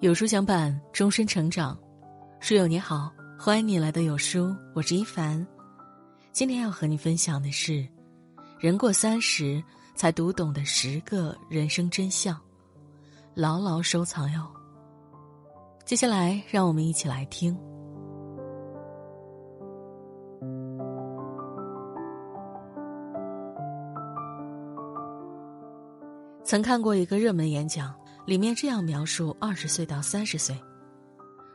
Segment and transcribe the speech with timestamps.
[0.00, 1.78] 有书相伴，终身成长。
[2.40, 5.46] 书友你好，欢迎你来到有书，我是一凡。
[6.32, 7.86] 今天要和你分享的是，
[8.58, 9.62] 人过三十
[9.94, 12.40] 才读懂的十个人生真相，
[13.34, 14.50] 牢牢收藏哟。
[15.84, 17.54] 接下来，让我们一起来听。
[26.50, 27.94] 曾看过一个热门演讲，
[28.26, 30.60] 里面这样描述二十岁到三十岁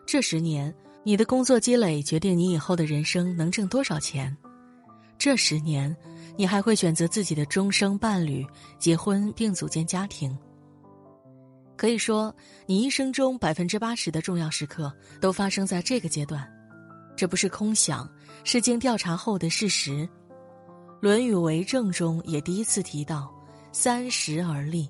[0.08, 4.34] 这十年，你的工作积累决定你以后的人生能挣多少钱。
[5.17, 5.94] 这十年，
[6.38, 8.48] 你还会选择自己的终生伴侣，
[8.80, 10.34] 结婚并组建家庭。
[11.75, 12.34] 可以说，
[12.66, 14.89] 你一生中百分之八十的重要时刻
[15.20, 16.50] 都发生在这个阶段。
[17.17, 18.09] 这不是空想，
[18.45, 19.91] 是经调查后的事实。
[21.02, 23.34] 《论语为政》中也第一次提到。
[23.78, 24.90] 三十而立，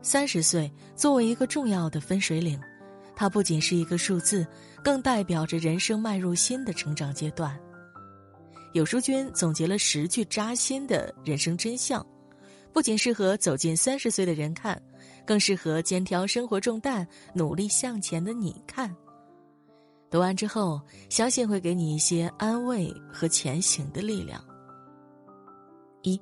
[0.00, 2.58] 三十岁作为一个重要的分水岭，
[3.14, 4.44] 它不仅是一个数字，
[4.82, 7.54] 更代表着人生迈入新的成长阶段。
[8.72, 12.04] 有书君总结了十句扎心的人生真相，
[12.72, 14.80] 不仅适合走进三十岁的人看，
[15.26, 18.96] 更适合肩挑生活重担、努力向前的你看。
[20.10, 24.42] 读完之后，相信会给你一些安慰和前行的力量。
[26.00, 26.18] 一。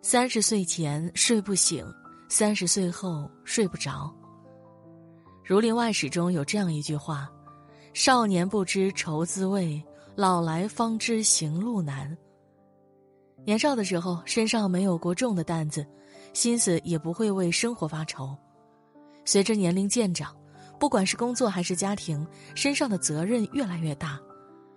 [0.00, 1.84] 三十岁前睡不醒，
[2.28, 4.12] 三十岁后睡不着。
[5.44, 7.28] 《儒林外史》中有这样一句话
[7.92, 9.82] ：“少年不知愁滋味，
[10.14, 12.16] 老来方知行路难。”
[13.44, 15.84] 年少的时候，身上没有过重的担子，
[16.32, 18.36] 心思也不会为生活发愁。
[19.24, 20.34] 随着年龄渐长，
[20.78, 22.24] 不管是工作还是家庭，
[22.54, 24.18] 身上的责任越来越大，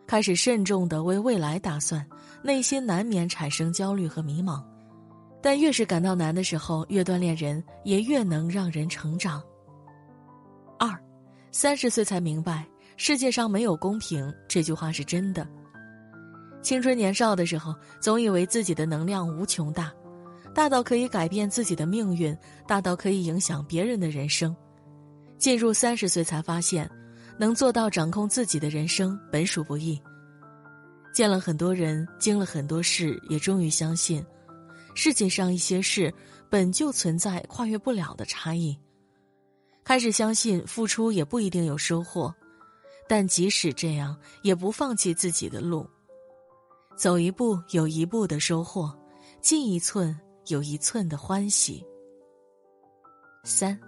[0.07, 2.05] 开始慎重的为未来打算，
[2.41, 4.63] 内心难免产生焦虑和迷茫。
[5.41, 9.41] 但越是感到难的时候，越锻炼人，也越能让人成长。
[10.77, 10.95] 二，
[11.51, 15.47] 三十岁才明白世界上没有公平，这句话是真的。
[16.61, 19.91] 青春年少的时候，总以为自己的能量无穷大，
[20.53, 22.37] 大到可以改变自己的命运，
[22.67, 24.55] 大到可以影响别人的人生。
[25.39, 26.87] 进入三十岁才发现，
[27.35, 29.99] 能做到掌控自己的人生本属不易。
[31.11, 34.23] 见了很多人，经了很多事，也终于相信。
[34.93, 36.13] 世界上一些事
[36.49, 38.77] 本就存在跨越不了的差异，
[39.83, 42.33] 开始相信付出也不一定有收获，
[43.07, 45.89] 但即使这样，也不放弃自己的路。
[46.97, 48.93] 走一步有一步的收获，
[49.41, 50.15] 进一寸
[50.47, 51.83] 有一寸的欢喜。
[53.43, 53.79] 三，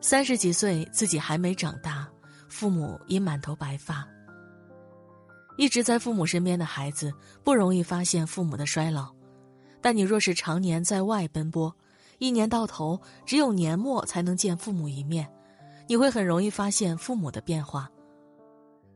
[0.00, 2.08] 三十几岁自己还没长大，
[2.48, 4.06] 父母已满头白发。
[5.56, 7.12] 一直在父母身边的孩子
[7.42, 9.12] 不容易发现父母的衰老。
[9.82, 11.74] 但你若是常年在外奔波，
[12.18, 15.28] 一年到头只有年末才能见父母一面，
[15.88, 17.90] 你会很容易发现父母的变化。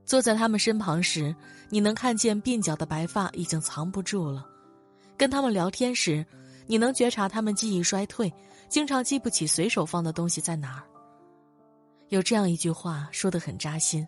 [0.05, 1.35] 坐在他们身旁时，
[1.69, 4.45] 你能看见鬓角的白发已经藏不住了；
[5.17, 6.25] 跟他们聊天时，
[6.69, 8.33] 你能觉察他们记忆衰退，
[8.69, 10.85] 经常记不起随手放的东西在哪儿。
[12.11, 14.07] 有这样一句话说的很扎心：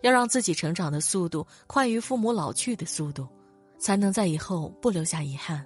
[0.00, 3.28] 要让自己成长的速度快于父母老去的速度，
[3.78, 5.62] 才能在以后不留下遗憾。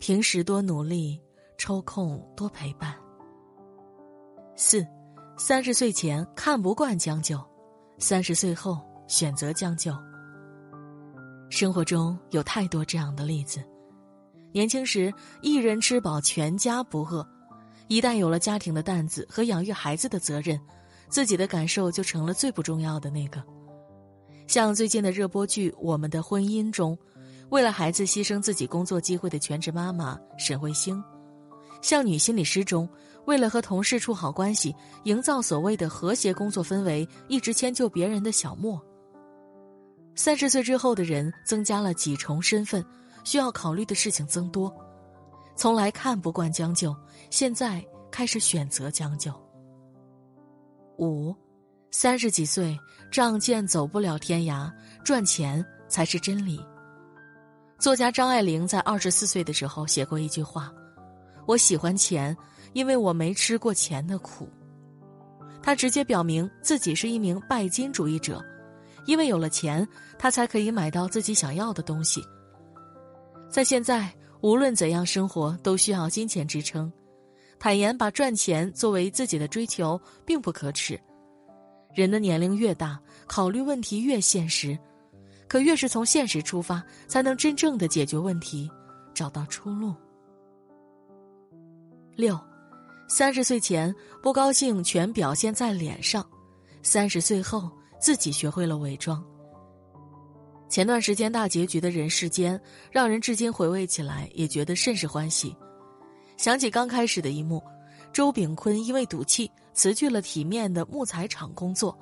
[0.00, 1.20] 平时多努力，
[1.58, 2.94] 抽空多陪伴。
[4.56, 4.84] 四，
[5.36, 7.38] 三十岁前看不惯将就，
[7.98, 9.94] 三十岁后选择将就。
[11.50, 13.62] 生活中有太多这样的例子：
[14.52, 15.12] 年轻时
[15.42, 17.28] 一人吃饱全家不饿，
[17.86, 20.58] 一旦有了家庭的担子和养育孩子的责任，
[21.10, 23.44] 自己的感受就成了最不重要的那个。
[24.46, 26.98] 像最近的热播剧《我们的婚姻》中。
[27.50, 31.02] 为了孩子牺牲自己工作机会的全职妈妈沈慧星，
[31.82, 32.88] 像女心理师中，
[33.26, 34.74] 为了和同事处好关系，
[35.04, 38.80] 营造所谓的和谐工作氛围，一直迁就别人的小莫。
[40.14, 42.84] 三十岁之后的人增加了几重身份，
[43.24, 44.72] 需要考虑的事情增多，
[45.56, 46.94] 从来看不惯将就，
[47.30, 49.32] 现在开始选择将就。
[50.98, 51.34] 五，
[51.90, 52.78] 三十几岁
[53.10, 54.70] 仗剑走不了天涯，
[55.04, 56.60] 赚钱才是真理。
[57.80, 60.70] 作家张爱玲在二十四岁的时候写过一句话
[61.48, 62.36] ：“我喜欢钱，
[62.74, 64.46] 因为我没吃过钱的苦。”
[65.62, 68.44] 她直接表明自己是一名拜金主义者，
[69.06, 69.88] 因为有了钱，
[70.18, 72.22] 她才可以买到自己想要的东西。
[73.48, 76.92] 在现在，无论怎样生活，都需要金钱支撑。
[77.58, 81.00] 坦言把赚钱作为自己的追求，并不可耻。
[81.94, 84.78] 人的年龄越大，考虑问题越现实。
[85.50, 88.70] 可越是从现实出发，才能真正的解决问题，
[89.12, 89.92] 找到出路。
[92.14, 92.38] 六，
[93.08, 93.92] 三十岁前
[94.22, 96.24] 不高兴全表现在脸上，
[96.84, 97.68] 三十岁后
[97.98, 99.20] 自己学会了伪装。
[100.68, 102.58] 前段时间大结局的人世间，
[102.88, 105.52] 让人至今回味起来也觉得甚是欢喜。
[106.36, 107.60] 想起刚开始的一幕，
[108.12, 111.98] 周炳坤因为赌气辞去了体面的木材厂工作，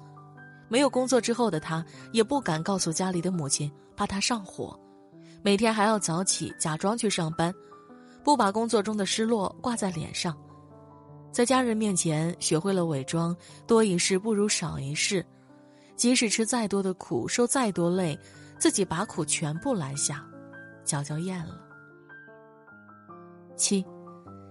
[0.69, 4.79] 没有工作之后的他也不敢告诉家里的母亲，怕他上火，
[5.43, 7.55] 每天还要早起假装去上班，
[8.23, 10.37] 不把工作中的失落挂在脸上，
[11.33, 13.35] 在家人面前学会了伪装，
[13.67, 15.25] 多一事不如少一事，
[15.97, 18.19] 即使吃再多的苦，受再多累，
[18.59, 20.25] 自己把苦全部拦下，
[20.85, 21.61] 嚼嚼咽了。
[23.57, 23.85] 七。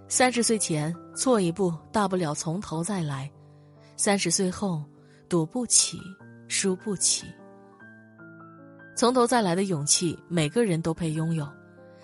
[0.10, 3.30] 三十岁前错一步，大不了从头再来；
[3.98, 4.82] 三十岁后，
[5.30, 6.00] 赌不起，
[6.48, 7.26] 输不起。
[8.96, 11.48] 从头再来的勇气，每个人都配拥有，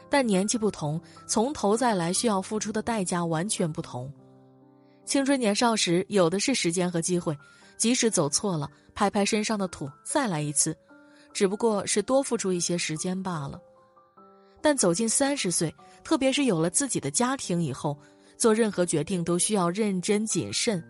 [0.09, 4.11] 但年纪不同，从头再来需要付出的代价完全不同。
[5.05, 7.37] 青春年少时，有的是时间和机会，
[7.77, 10.75] 即使走错了，拍拍身上的土，再来一次，
[11.33, 13.59] 只不过是多付出一些时间罢了。
[14.61, 15.73] 但走进三十岁，
[16.03, 17.97] 特别是有了自己的家庭以后，
[18.37, 20.81] 做任何决定都需要认真谨慎，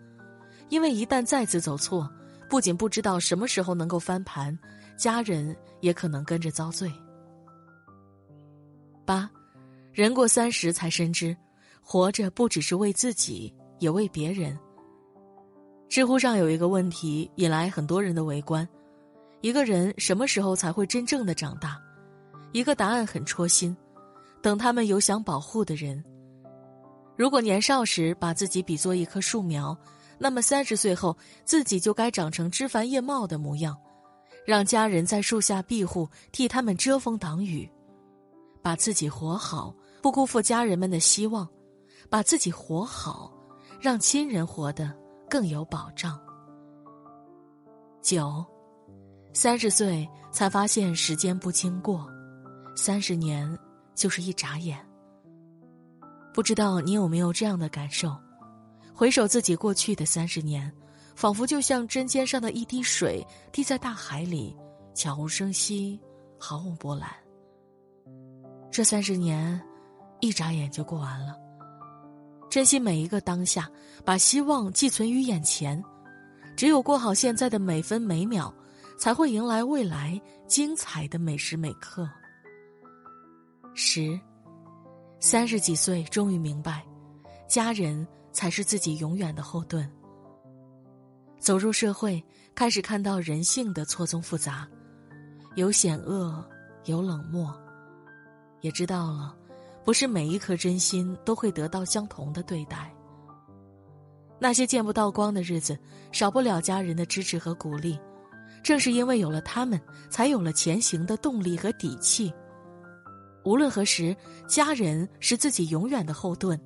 [0.68, 2.08] 因为一旦再次走错，
[2.54, 4.56] 不仅不知道什么时候能够翻盘，
[4.96, 6.88] 家人也可能跟着遭罪。
[9.04, 9.28] 八，
[9.92, 11.36] 人过三十才深知，
[11.82, 14.56] 活着不只是为自己，也为别人。
[15.88, 18.64] 知乎上有一个问题引来很多人的围观：
[19.40, 21.76] 一个人什么时候才会真正的长大？
[22.52, 23.76] 一个答案很戳心，
[24.40, 26.00] 等他们有想保护的人。
[27.16, 29.76] 如果年少时把自己比作一棵树苗，
[30.18, 33.76] 那么三十岁后自己就该长成枝繁叶茂的模样，
[34.46, 37.70] 让家人在树下庇护，替他们遮风挡雨，
[38.62, 41.48] 把自己活好，不辜负家人们的希望，
[42.08, 43.32] 把自己活好，
[43.80, 44.92] 让亲人活得
[45.28, 46.20] 更有保障。
[48.00, 48.44] 九，
[49.32, 52.06] 三十岁才发现时间不经过。
[52.76, 53.58] 三十年
[53.94, 54.78] 就是一眨眼。
[56.34, 58.14] 不知道你有没有这样的感受？
[58.94, 60.72] 回首自己过去的三十年，
[61.16, 64.56] 仿佛就像针尖上的一滴水滴在大海里，
[64.94, 66.00] 悄无声息，
[66.38, 67.10] 毫无波澜。
[68.70, 69.60] 这三十年，
[70.20, 71.36] 一眨眼就过完了。
[72.48, 73.68] 珍惜每一个当下，
[74.04, 75.82] 把希望寄存于眼前。
[76.56, 78.54] 只有过好现在的每分每秒，
[78.96, 82.08] 才会迎来未来精彩的每时每刻。
[83.74, 84.16] 十，
[85.18, 86.86] 三十几岁终于明白，
[87.48, 89.90] 家人才是自己永远的后盾。
[91.38, 92.22] 走入社会，
[92.54, 94.68] 开始看到人性的错综复杂，
[95.54, 96.44] 有险恶，
[96.84, 97.54] 有冷漠，
[98.60, 99.34] 也知道了，
[99.84, 102.92] 不是每一颗真心都会得到相同的对待。
[104.38, 105.78] 那些见不到光的日子，
[106.12, 107.98] 少不了家人的支持和鼓励，
[108.62, 109.80] 正是因为有了他们，
[110.10, 112.32] 才有了前行的动力和底气。
[113.44, 114.16] 无论何时，
[114.48, 116.58] 家人是自己永远的后盾。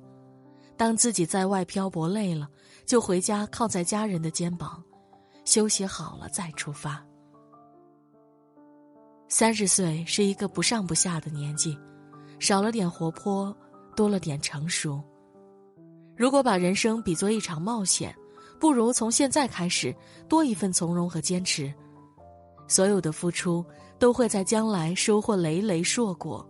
[0.79, 2.47] 当自己在外漂泊累了，
[2.85, 4.81] 就回家靠在家人的肩膀，
[5.43, 7.05] 休息好了再出发。
[9.27, 11.77] 三十岁是一个不上不下的年纪，
[12.39, 13.53] 少了点活泼，
[13.93, 15.03] 多了点成熟。
[16.15, 18.15] 如果把人生比作一场冒险，
[18.57, 19.93] 不如从现在开始
[20.29, 21.73] 多一份从容和坚持。
[22.69, 23.65] 所有的付出
[23.99, 26.47] 都会在将来收获累累硕果。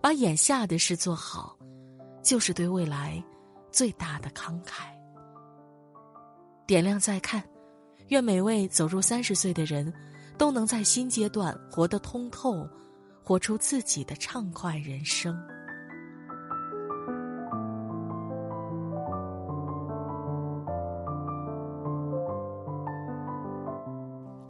[0.00, 1.56] 把眼下的事做好，
[2.20, 3.22] 就是对未来
[3.70, 4.84] 最大的慷慨。
[6.66, 7.42] 点亮再看，
[8.08, 9.92] 愿每位走入三十岁的人，
[10.38, 12.68] 都能在新阶段活得通透，
[13.24, 15.36] 活出自己的畅快人生。